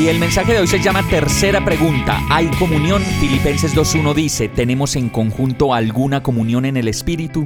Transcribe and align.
Y 0.00 0.08
el 0.08 0.18
mensaje 0.18 0.54
de 0.54 0.60
hoy 0.60 0.66
se 0.66 0.80
llama 0.80 1.06
Tercera 1.10 1.62
pregunta. 1.62 2.18
¿Hay 2.30 2.46
comunión? 2.58 3.02
Filipenses 3.20 3.76
2.1 3.76 4.14
dice, 4.14 4.48
¿tenemos 4.48 4.96
en 4.96 5.10
conjunto 5.10 5.74
alguna 5.74 6.22
comunión 6.22 6.64
en 6.64 6.78
el 6.78 6.88
Espíritu? 6.88 7.44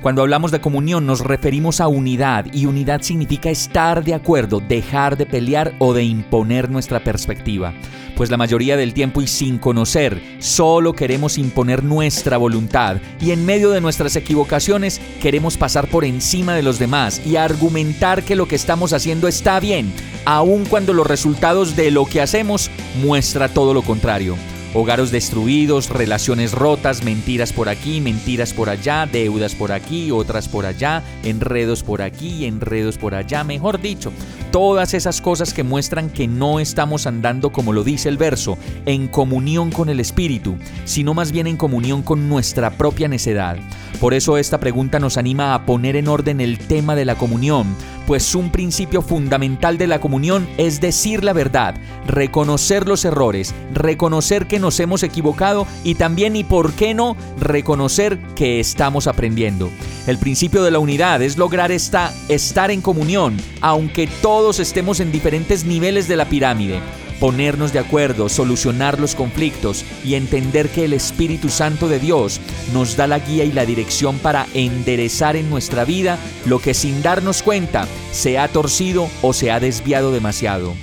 Cuando 0.00 0.22
hablamos 0.22 0.50
de 0.50 0.62
comunión 0.62 1.04
nos 1.04 1.20
referimos 1.20 1.78
a 1.78 1.88
unidad 1.88 2.46
y 2.54 2.64
unidad 2.64 3.02
significa 3.02 3.50
estar 3.50 4.02
de 4.02 4.14
acuerdo, 4.14 4.60
dejar 4.60 5.18
de 5.18 5.26
pelear 5.26 5.74
o 5.78 5.92
de 5.92 6.04
imponer 6.04 6.70
nuestra 6.70 7.04
perspectiva. 7.04 7.74
Pues 8.16 8.30
la 8.30 8.38
mayoría 8.38 8.78
del 8.78 8.94
tiempo 8.94 9.20
y 9.20 9.26
sin 9.26 9.58
conocer, 9.58 10.22
solo 10.38 10.94
queremos 10.94 11.36
imponer 11.36 11.84
nuestra 11.84 12.38
voluntad 12.38 12.96
y 13.20 13.32
en 13.32 13.44
medio 13.44 13.70
de 13.72 13.82
nuestras 13.82 14.16
equivocaciones 14.16 15.02
queremos 15.20 15.58
pasar 15.58 15.86
por 15.86 16.06
encima 16.06 16.54
de 16.54 16.62
los 16.62 16.78
demás 16.78 17.20
y 17.26 17.36
argumentar 17.36 18.22
que 18.22 18.36
lo 18.36 18.48
que 18.48 18.56
estamos 18.56 18.94
haciendo 18.94 19.28
está 19.28 19.60
bien, 19.60 19.92
aun 20.24 20.64
cuando 20.64 20.92
los 20.92 21.06
resultados 21.06 21.76
de 21.76 21.90
lo 21.90 22.04
que 22.04 22.20
hacemos 22.20 22.70
muestra 23.02 23.48
todo 23.48 23.74
lo 23.74 23.82
contrario. 23.82 24.36
Hogares 24.72 25.10
destruidos, 25.10 25.90
relaciones 25.90 26.52
rotas, 26.52 27.02
mentiras 27.02 27.52
por 27.52 27.68
aquí, 27.68 28.00
mentiras 28.00 28.52
por 28.52 28.68
allá, 28.70 29.04
deudas 29.04 29.56
por 29.56 29.72
aquí, 29.72 30.12
otras 30.12 30.48
por 30.48 30.64
allá, 30.64 31.02
enredos 31.24 31.82
por 31.82 32.02
aquí, 32.02 32.44
enredos 32.44 32.96
por 32.96 33.16
allá, 33.16 33.42
mejor 33.42 33.80
dicho, 33.80 34.12
todas 34.52 34.94
esas 34.94 35.20
cosas 35.20 35.52
que 35.52 35.64
muestran 35.64 36.08
que 36.08 36.28
no 36.28 36.60
estamos 36.60 37.08
andando 37.08 37.50
como 37.50 37.72
lo 37.72 37.82
dice 37.82 38.08
el 38.08 38.16
verso, 38.16 38.58
en 38.86 39.08
comunión 39.08 39.72
con 39.72 39.88
el 39.88 39.98
Espíritu, 39.98 40.56
sino 40.84 41.14
más 41.14 41.32
bien 41.32 41.48
en 41.48 41.56
comunión 41.56 42.02
con 42.02 42.28
nuestra 42.28 42.70
propia 42.70 43.08
necedad. 43.08 43.56
Por 44.00 44.14
eso 44.14 44.38
esta 44.38 44.60
pregunta 44.60 45.00
nos 45.00 45.16
anima 45.16 45.52
a 45.52 45.66
poner 45.66 45.96
en 45.96 46.06
orden 46.06 46.40
el 46.40 46.58
tema 46.58 46.94
de 46.94 47.04
la 47.04 47.16
comunión, 47.16 47.66
pues 48.10 48.34
un 48.34 48.50
principio 48.50 49.02
fundamental 49.02 49.78
de 49.78 49.86
la 49.86 50.00
comunión 50.00 50.48
es 50.58 50.80
decir 50.80 51.22
la 51.22 51.32
verdad, 51.32 51.76
reconocer 52.08 52.88
los 52.88 53.04
errores, 53.04 53.54
reconocer 53.72 54.48
que 54.48 54.58
nos 54.58 54.80
hemos 54.80 55.04
equivocado 55.04 55.64
y 55.84 55.94
también 55.94 56.34
y 56.34 56.42
por 56.42 56.72
qué 56.72 56.92
no 56.92 57.16
reconocer 57.38 58.18
que 58.34 58.58
estamos 58.58 59.06
aprendiendo. 59.06 59.70
El 60.08 60.18
principio 60.18 60.64
de 60.64 60.72
la 60.72 60.80
unidad 60.80 61.22
es 61.22 61.38
lograr 61.38 61.70
esta, 61.70 62.12
estar 62.28 62.72
en 62.72 62.80
comunión, 62.80 63.36
aunque 63.60 64.08
todos 64.20 64.58
estemos 64.58 64.98
en 64.98 65.12
diferentes 65.12 65.64
niveles 65.64 66.08
de 66.08 66.16
la 66.16 66.28
pirámide 66.28 66.80
ponernos 67.20 67.72
de 67.72 67.78
acuerdo, 67.78 68.28
solucionar 68.28 68.98
los 68.98 69.14
conflictos 69.14 69.84
y 70.04 70.14
entender 70.14 70.70
que 70.70 70.86
el 70.86 70.94
Espíritu 70.94 71.50
Santo 71.50 71.86
de 71.88 72.00
Dios 72.00 72.40
nos 72.72 72.96
da 72.96 73.06
la 73.06 73.18
guía 73.18 73.44
y 73.44 73.52
la 73.52 73.66
dirección 73.66 74.18
para 74.18 74.46
enderezar 74.54 75.36
en 75.36 75.50
nuestra 75.50 75.84
vida 75.84 76.18
lo 76.46 76.58
que 76.58 76.74
sin 76.74 77.02
darnos 77.02 77.42
cuenta 77.42 77.86
se 78.10 78.38
ha 78.38 78.48
torcido 78.48 79.08
o 79.22 79.32
se 79.32 79.52
ha 79.52 79.60
desviado 79.60 80.10
demasiado. 80.10 80.74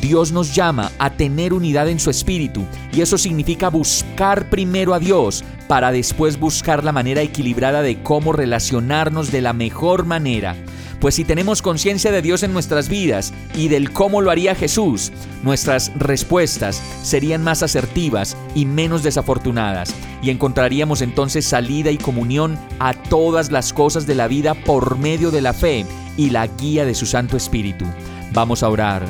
Dios 0.00 0.30
nos 0.30 0.54
llama 0.54 0.92
a 0.98 1.10
tener 1.10 1.54
unidad 1.54 1.88
en 1.88 1.98
su 1.98 2.10
espíritu 2.10 2.64
y 2.92 3.00
eso 3.00 3.16
significa 3.16 3.70
buscar 3.70 4.50
primero 4.50 4.92
a 4.92 4.98
Dios 4.98 5.42
para 5.66 5.90
después 5.90 6.38
buscar 6.38 6.84
la 6.84 6.92
manera 6.92 7.22
equilibrada 7.22 7.82
de 7.82 8.02
cómo 8.02 8.32
relacionarnos 8.32 9.32
de 9.32 9.40
la 9.40 9.52
mejor 9.52 10.04
manera. 10.04 10.54
Pues 11.00 11.14
si 11.14 11.24
tenemos 11.24 11.62
conciencia 11.62 12.10
de 12.10 12.22
Dios 12.22 12.42
en 12.42 12.52
nuestras 12.52 12.88
vidas 12.88 13.32
y 13.54 13.68
del 13.68 13.92
cómo 13.92 14.20
lo 14.20 14.30
haría 14.30 14.54
Jesús, 14.54 15.12
nuestras 15.42 15.92
respuestas 15.96 16.82
serían 17.02 17.44
más 17.44 17.62
asertivas 17.62 18.36
y 18.54 18.64
menos 18.64 19.02
desafortunadas, 19.02 19.94
y 20.22 20.30
encontraríamos 20.30 21.02
entonces 21.02 21.44
salida 21.44 21.90
y 21.90 21.98
comunión 21.98 22.58
a 22.78 22.94
todas 22.94 23.52
las 23.52 23.72
cosas 23.72 24.06
de 24.06 24.14
la 24.14 24.26
vida 24.26 24.54
por 24.54 24.98
medio 24.98 25.30
de 25.30 25.42
la 25.42 25.52
fe 25.52 25.84
y 26.16 26.30
la 26.30 26.46
guía 26.46 26.84
de 26.84 26.94
su 26.94 27.04
Santo 27.04 27.36
Espíritu. 27.36 27.84
Vamos 28.32 28.62
a 28.62 28.68
orar. 28.68 29.04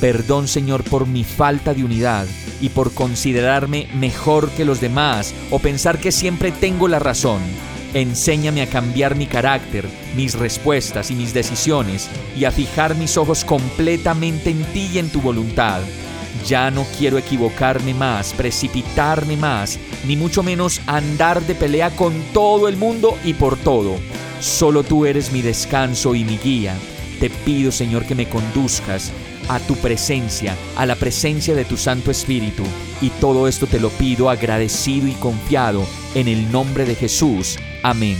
Perdón 0.00 0.48
Señor 0.48 0.84
por 0.84 1.06
mi 1.06 1.24
falta 1.24 1.74
de 1.74 1.84
unidad 1.84 2.26
y 2.60 2.68
por 2.68 2.92
considerarme 2.92 3.88
mejor 3.94 4.50
que 4.50 4.64
los 4.64 4.80
demás 4.80 5.34
o 5.50 5.58
pensar 5.58 5.98
que 5.98 6.12
siempre 6.12 6.52
tengo 6.52 6.88
la 6.88 6.98
razón. 6.98 7.40
Enséñame 7.94 8.60
a 8.60 8.66
cambiar 8.66 9.14
mi 9.14 9.26
carácter, 9.26 9.88
mis 10.16 10.34
respuestas 10.34 11.12
y 11.12 11.14
mis 11.14 11.32
decisiones 11.32 12.10
y 12.36 12.44
a 12.44 12.50
fijar 12.50 12.96
mis 12.96 13.16
ojos 13.16 13.44
completamente 13.44 14.50
en 14.50 14.64
ti 14.72 14.90
y 14.92 14.98
en 14.98 15.10
tu 15.10 15.20
voluntad. 15.20 15.80
Ya 16.44 16.72
no 16.72 16.84
quiero 16.98 17.18
equivocarme 17.18 17.94
más, 17.94 18.34
precipitarme 18.34 19.36
más, 19.36 19.78
ni 20.08 20.16
mucho 20.16 20.42
menos 20.42 20.80
andar 20.86 21.40
de 21.42 21.54
pelea 21.54 21.90
con 21.90 22.12
todo 22.32 22.66
el 22.66 22.76
mundo 22.76 23.16
y 23.24 23.34
por 23.34 23.56
todo. 23.56 23.94
Solo 24.40 24.82
tú 24.82 25.06
eres 25.06 25.30
mi 25.30 25.40
descanso 25.40 26.16
y 26.16 26.24
mi 26.24 26.36
guía. 26.36 26.74
Te 27.20 27.30
pido, 27.30 27.70
Señor, 27.70 28.04
que 28.06 28.16
me 28.16 28.28
conduzcas 28.28 29.12
a 29.48 29.58
tu 29.60 29.76
presencia, 29.76 30.56
a 30.76 30.86
la 30.86 30.96
presencia 30.96 31.54
de 31.54 31.64
tu 31.64 31.76
Santo 31.76 32.10
Espíritu. 32.10 32.62
Y 33.00 33.10
todo 33.10 33.48
esto 33.48 33.66
te 33.66 33.80
lo 33.80 33.90
pido 33.90 34.30
agradecido 34.30 35.08
y 35.08 35.12
confiado 35.12 35.84
en 36.14 36.28
el 36.28 36.50
nombre 36.50 36.84
de 36.84 36.94
Jesús. 36.94 37.58
Amén. 37.82 38.16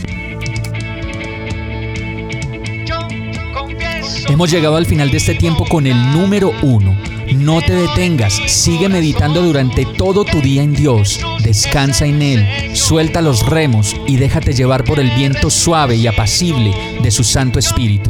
Hemos 4.27 4.51
llegado 4.51 4.75
al 4.75 4.85
final 4.85 5.11
de 5.11 5.17
este 5.17 5.35
tiempo 5.35 5.65
con 5.65 5.85
el 5.85 6.11
número 6.11 6.51
uno. 6.61 6.97
No 7.35 7.61
te 7.61 7.73
detengas, 7.73 8.33
sigue 8.47 8.89
meditando 8.89 9.41
durante 9.41 9.85
todo 9.85 10.25
tu 10.25 10.41
día 10.41 10.61
en 10.61 10.73
Dios, 10.73 11.19
descansa 11.43 12.05
en 12.05 12.21
Él, 12.21 12.75
suelta 12.75 13.21
los 13.21 13.45
remos 13.45 13.95
y 14.07 14.17
déjate 14.17 14.53
llevar 14.53 14.83
por 14.83 14.99
el 14.99 15.09
viento 15.11 15.49
suave 15.49 15.95
y 15.95 16.07
apacible 16.07 16.73
de 17.01 17.11
su 17.11 17.23
Santo 17.23 17.59
Espíritu. 17.59 18.09